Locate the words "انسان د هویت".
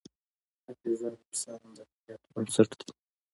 1.27-2.21